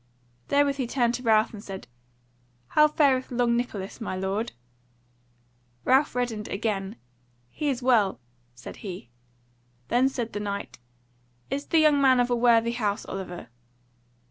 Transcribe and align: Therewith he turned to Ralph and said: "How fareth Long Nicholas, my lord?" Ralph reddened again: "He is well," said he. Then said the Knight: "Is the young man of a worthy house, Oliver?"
Therewith 0.47 0.77
he 0.77 0.87
turned 0.87 1.13
to 1.13 1.21
Ralph 1.21 1.53
and 1.53 1.63
said: 1.63 1.85
"How 2.69 2.87
fareth 2.87 3.29
Long 3.29 3.55
Nicholas, 3.55 4.01
my 4.01 4.15
lord?" 4.15 4.51
Ralph 5.85 6.15
reddened 6.15 6.47
again: 6.47 6.95
"He 7.51 7.69
is 7.69 7.83
well," 7.83 8.19
said 8.55 8.77
he. 8.77 9.09
Then 9.89 10.09
said 10.09 10.33
the 10.33 10.39
Knight: 10.39 10.79
"Is 11.51 11.67
the 11.67 11.77
young 11.77 12.01
man 12.01 12.19
of 12.19 12.31
a 12.31 12.35
worthy 12.35 12.71
house, 12.71 13.05
Oliver?" 13.05 13.49